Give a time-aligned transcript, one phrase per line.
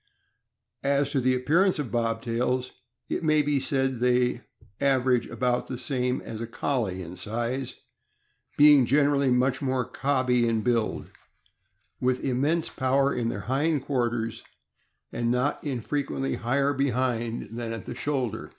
[0.81, 2.71] As to the appearance of Bobtails,
[3.07, 4.41] it may be said that they
[4.83, 7.75] average about the same as the Collie in size,
[8.57, 11.11] being gener ally much more cobby in build,
[11.99, 14.41] with immense power in their hind quarters,
[15.11, 17.49] and not infrequently higher behind THE OLD ENGLISH SHEEP DOG.
[17.51, 18.49] 517 than at the shoulder.